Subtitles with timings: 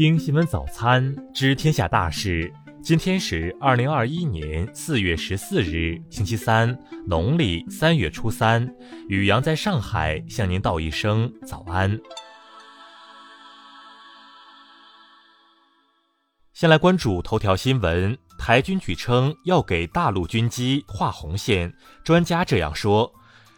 [0.00, 2.50] 听新闻早餐知天下大事。
[2.82, 6.74] 今天是二零二一年四月十四日，星期三，
[7.06, 8.66] 农历三月初三。
[9.10, 12.00] 雨阳在上海向您道一声早安。
[16.54, 21.70] 先来关注头条新闻：台军据称要给大陆军机画红线，
[22.02, 23.12] 专家这样说。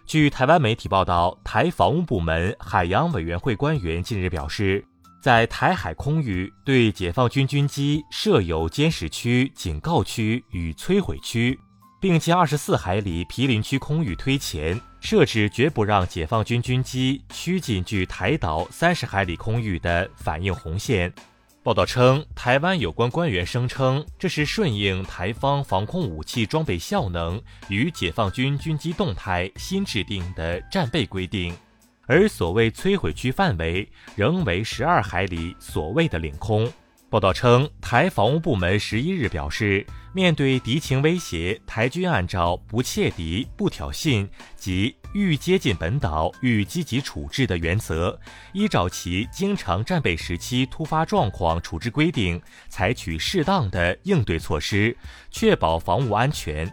[0.05, 4.85] 据台湾媒体报道，台防务部门海洋委员会官员近日表示，
[5.23, 11.57] 在台海空域对解放军军机设有监视区、警告区与摧毁区，
[12.01, 21.15] 并将二十四海里毗邻区空域推前，设置绝不让解放军军机趋近距台岛三十海里空域的反应红线。
[21.63, 31.55] 报道称，台湾有关官员声称，这是顺应台方防空武器装备效能与解放军军机动态新制定的战备规定，
[32.07, 36.71] 而所谓摧毁区范围仍为十二海里所谓的领空。
[37.09, 44.27] 报道称，台防务部门十一日表示，面对敌情威胁，台军按照不怯敌、不挑衅
[44.57, 48.19] 及愈接近本岛愈积极处置的原则，
[48.55, 54.97] 依照其经常战备时期突发状况处置规定，采取适当的应对措施，
[55.31, 56.67] 确保防务安全。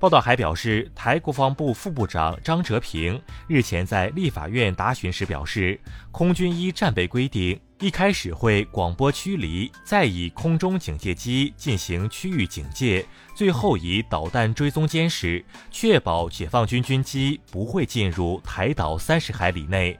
[0.00, 5.78] 报道还表示，台国防部副部长张哲平日前在立法院答询时表示，
[6.12, 19.98] 空军依战备规定，一开始会广播驱离，再以空中警戒机进行区域警戒，最后以导弹追踪监视，确保解放军军机不会进入台岛三十海里内。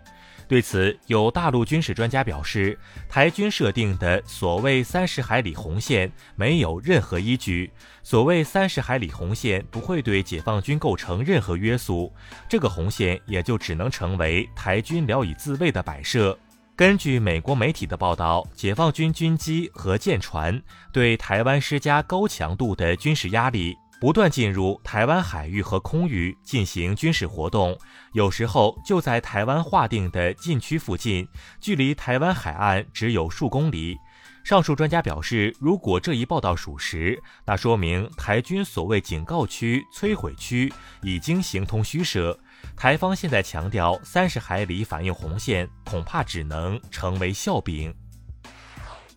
[0.49, 7.71] 对此，有大陆军事专家表示，台军设定的所谓三十海里红线没有任何依据。
[8.03, 12.11] 所谓三十海里红线不会对解放军构成任何约束，
[12.49, 16.37] 这个红线也就只能成为台军聊以自卫的摆设。
[16.75, 20.63] 根据美国媒体的报道，解放军军机和舰船
[20.93, 23.77] 对台湾施加高强度的军事压力。
[24.01, 27.77] 不断进入台湾海域和空域进行军事活动，
[28.13, 31.27] 有时候就在台湾划定的禁区附近，
[31.61, 33.97] 距离台湾海岸只有数公里。
[34.45, 42.39] 上述专家表示，如果这一报道属实，那说明台军所谓警告区、摧毁区已经形同虚设。
[42.77, 47.93] 台方现在强调三十海里反应红线，恐怕只能成为笑柄。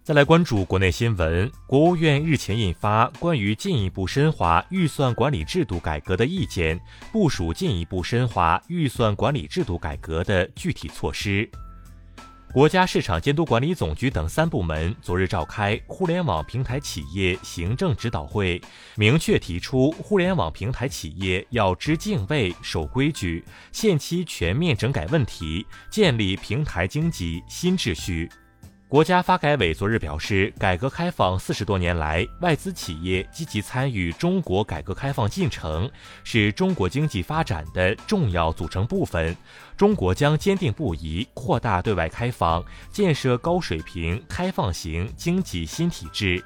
[0.03, 6.79] 再来关注国内新闻，国务院日前印发关于进一步深化预算管理制度改革的意见，
[7.11, 11.47] 部署进一步深化预算管理制度改革的具体措施。
[12.51, 18.59] 国家市场监督管理总局等三部门昨日召开互联网平台企业行政指导会，
[18.95, 28.27] 明确提出，互联网平台企业要知敬畏、守规矩，限期全面整改问题，建立平台经济新秩序。
[28.91, 35.89] 国家发改委昨日表示，改革开放四十多年来，外资企业积极参与中国改革开放进程，
[36.25, 39.33] 是中国经济发展的重要组成部分。
[39.77, 46.43] 中国将坚定不移扩大对外开放，建设高水平开放型经济新体制。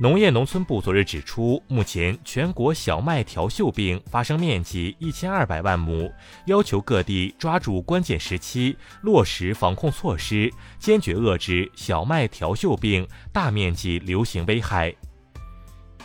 [0.00, 6.12] 农业农村部昨日指出，目前全国小麦条锈病发生面积一千二百万亩，
[6.46, 14.92] 要求各地抓住关键时期，落实防控措施，坚决遏制小麦条锈病大面积流行危害。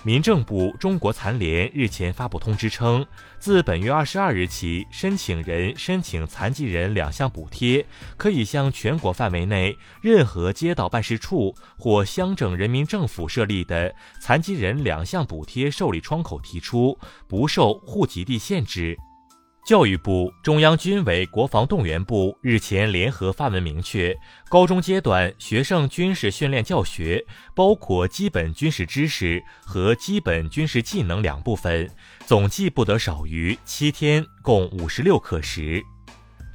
[0.04, 3.06] 民政部、中国残联日前发布通知称，
[3.40, 7.86] 自本月二十二日起，申请人申请残疾人两项补贴，
[8.16, 16.98] 可以向全国范围内任何街道办事处或乡镇人民政府设立的残疾人两项补贴受理窗口提出，
[17.28, 18.98] 不受户籍地限制。
[19.68, 24.18] 教育部、中央军委国防动员部日前联合发文明确，
[24.48, 27.22] 高中阶段学生军事训练教学
[27.54, 31.86] 包括基本军事知识和基本军事技能两部分，
[32.26, 35.84] 总计不得少于七天，共五十六课时。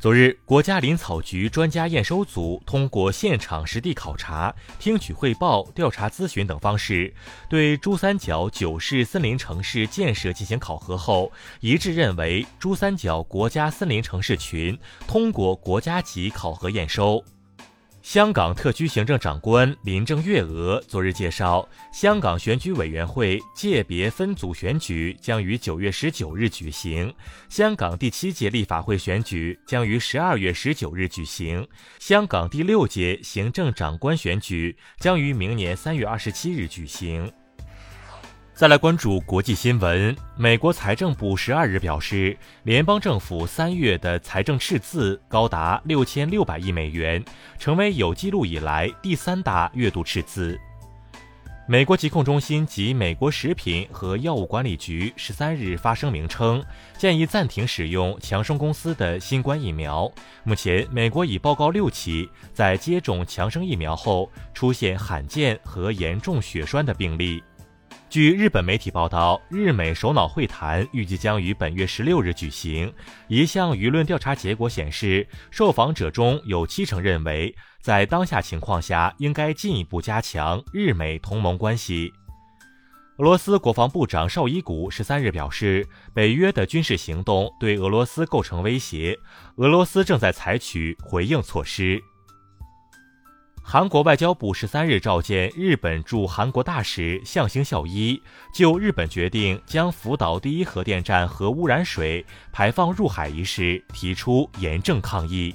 [0.02, 7.14] 昨日，国家林草局专家验收组通过现场实地考察、听取汇报、调查咨询等方式，
[7.48, 11.30] 对珠三角九市森林城市建设进行考核后，
[11.60, 14.76] 一致认为珠三角国家森林城市群
[15.06, 17.24] 通过国家级考核验收。
[18.02, 27.14] 香港特区行政长官林郑月娥昨日介绍，香港选举委员会界别分组选举将于九月十九日举行，
[27.48, 31.66] 香港第七届立法会选举将于十二月十九日举行，
[32.00, 37.32] 香港第六届行政长官选举将于明年三月二十七日举行。
[38.54, 40.14] 再来关注国际新闻。
[40.36, 47.24] 美国财政部十二日表示，联邦政府三月的财政赤字高达六千六百亿美元，
[47.58, 50.60] 成为有记录以来第三大月度赤字。
[51.66, 56.62] 美国疾控中心及美国食品和药物管理局十三日发声明称，
[56.98, 60.12] 建议暂停使用强生公司的新冠疫苗。
[60.44, 67.42] 目前，美国已报告六起在接种强生疫苗后出现罕见和严重血栓的病例。
[68.12, 72.92] 据日本媒体报道，日美首脑会谈预计将于本月十六日举行。
[73.26, 82.12] 一项舆论调查结果显示，受访者中有七成认为，在当下情况下应该进一步加强日美同盟关系。
[83.16, 89.18] 俄罗斯国防部长绍伊古十三日表示，北约的军事行动对俄罗斯构成威胁，
[89.56, 91.98] 俄罗斯正在采取回应措施。
[93.64, 98.20] 韩国外交部十三日召见日本驻韩国大使相星孝一，
[98.52, 105.54] 就日本决定将福岛第一核电站核污染水排放入海一事提出严正抗议。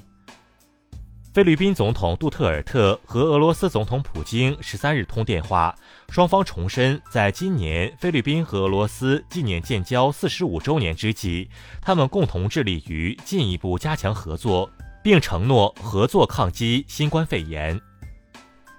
[1.32, 5.76] 菲律宾总统杜特尔特和俄罗斯总统普京十三日通电话，
[6.10, 11.48] 双方重申，在今年菲律宾和俄罗斯纪念建交四十五周年之际，
[11.80, 14.68] 他们共同致力于进一步加强合作，
[15.04, 17.80] 并承诺合作抗击新冠肺炎。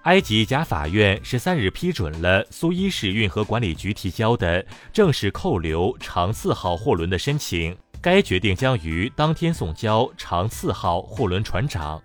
[0.08, 12.02] 埃及甲法院十三日批准了苏伊士运河管理局提交的正式扣留长次号货轮的申请，该决定将于当天送交长次号货轮船长。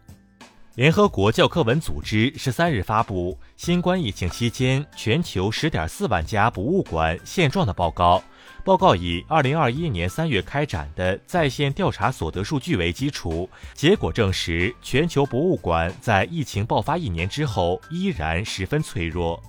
[0.75, 8.23] 联合国教科文组织十三日发布新冠疫情期间全球十点四万家博物馆现状的报告。
[8.65, 19.39] 报告以二零二一年三月开展的在线调查所得数据为基础，结果证实，全球博物馆在疫情爆发一年之后依然十分脆弱。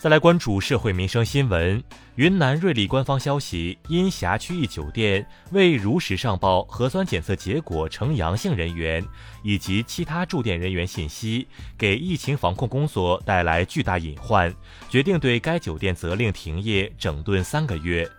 [0.00, 1.84] 再来关注社会民生新闻。
[2.14, 9.06] 云南瑞丽官方消息，因辖区一酒店未如实上报核酸检测结果呈阳性人员
[9.42, 14.50] 以及其他住店人员信息，给疫情防控工作带来巨大隐患，
[14.88, 18.10] 决定对该酒店责令停业整顿三个月。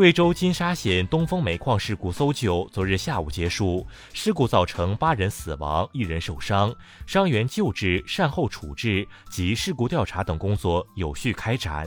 [0.00, 6.74] 贵州金沙县东风煤矿事故搜救昨日下午结束，事故造成八人死亡、一人受伤，
[7.06, 11.86] 伤员救治、善后处置及事故调查等工作有序开展。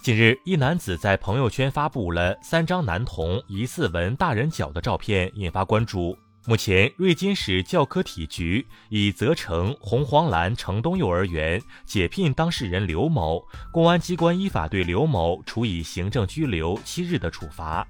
[0.00, 6.16] 近日，一男子在朋友圈发布了三张男童疑似纹大人脚的照片，引发关注。
[6.46, 17.86] 目前，瑞金市教科体局已责成红黄蓝城东幼儿园解聘当事人刘某，公安机关依法对刘某处以行政拘留七日的处罚。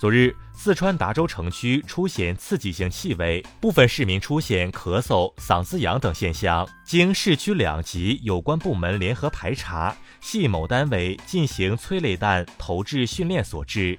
[0.00, 13.98] 昨日，四川达州城区出现刺激性气味，部分市民出现咳嗽、嗓子痒等现象，经市区两级有关部门联合排查，系某单位进行催泪弹投掷训练所致。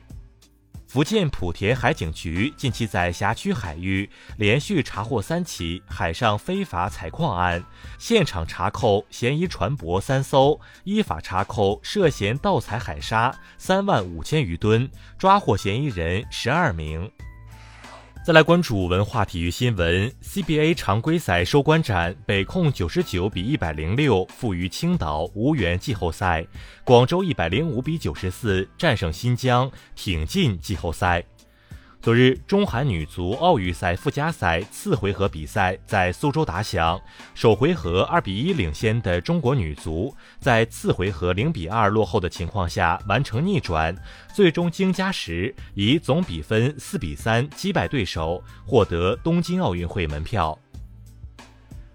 [0.93, 4.07] 福建莆田海警局近期在辖区海域
[4.37, 7.63] 连续查获三起海上非法采矿案，
[7.97, 14.87] 现场查扣嫌疑船舶三艘，依法查扣涉嫌盗采海砂三万五千余吨，
[15.17, 17.11] 抓获嫌疑人十二名。
[18.25, 26.41] 再来关注文化体育新闻，CBA 常规赛收官战，北控九十九比一百零六负于青岛，无缘季后赛；
[26.85, 31.21] 广州一百零五比九十四战胜新疆，挺进季后赛。
[32.03, 36.99] 昨日，中韩女足奥运赛附加赛次回合比赛在苏州打响。
[37.33, 43.95] 首回合二比一领先的中国女足，在次回合零比二落后的情况下完成逆转，
[44.35, 50.59] 最终经加时以总比分四比三击败对手，获得东京奥运会门票。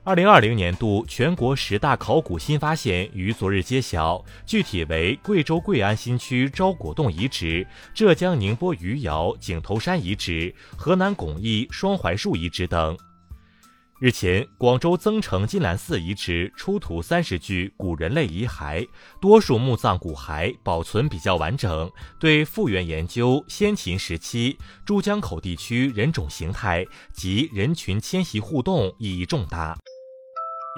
[0.05, 12.97] 二零二零年度全国十大考古新发现于昨日揭晓，具体为贵州贵安新区昭果洞遗址、浙江宁波余姚井头山遗址、河南巩义双槐树遗址等。
[14.01, 18.89] 日前，广州增城金兰寺遗址出土三十具古人类遗骸，
[19.21, 21.91] 多数墓葬骨骸保存比较完整，
[22.21, 29.77] 对复原研究先秦时期珠江口地区人种形态及人群迁徙互动意义重大。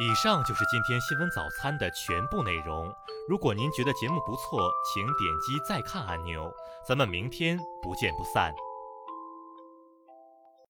[0.00, 2.90] 以上就是今天新闻早餐的全部内容。
[3.28, 6.50] 如果您觉得节目不错，请点击再看按钮。
[6.88, 8.50] 咱们明天不见不散。